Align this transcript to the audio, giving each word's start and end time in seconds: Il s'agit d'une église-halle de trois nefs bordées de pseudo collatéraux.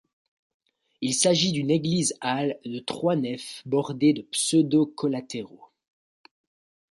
Il 1.01 1.13
s'agit 1.13 1.51
d'une 1.51 1.69
église-halle 1.69 2.57
de 2.65 2.79
trois 2.79 3.15
nefs 3.15 3.61
bordées 3.67 4.13
de 4.13 4.23
pseudo 4.23 4.87
collatéraux. 4.87 5.63